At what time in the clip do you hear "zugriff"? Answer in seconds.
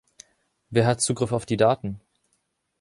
0.99-1.31